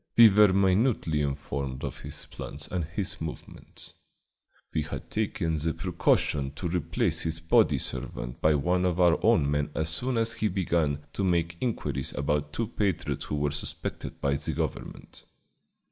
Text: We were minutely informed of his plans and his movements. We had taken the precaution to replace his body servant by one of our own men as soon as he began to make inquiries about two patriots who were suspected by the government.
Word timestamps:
We 0.17 0.31
were 0.31 0.51
minutely 0.51 1.21
informed 1.21 1.83
of 1.83 1.99
his 1.99 2.25
plans 2.25 2.67
and 2.67 2.85
his 2.85 3.21
movements. 3.21 3.93
We 4.73 4.81
had 4.81 5.11
taken 5.11 5.57
the 5.57 5.75
precaution 5.75 6.53
to 6.53 6.67
replace 6.67 7.21
his 7.21 7.39
body 7.39 7.77
servant 7.77 8.41
by 8.41 8.55
one 8.55 8.83
of 8.83 8.99
our 8.99 9.23
own 9.23 9.51
men 9.51 9.69
as 9.75 9.89
soon 9.91 10.17
as 10.17 10.33
he 10.33 10.47
began 10.47 11.05
to 11.13 11.23
make 11.23 11.55
inquiries 11.61 12.15
about 12.15 12.51
two 12.51 12.65
patriots 12.69 13.25
who 13.25 13.35
were 13.35 13.51
suspected 13.51 14.19
by 14.19 14.33
the 14.33 14.53
government. 14.53 15.23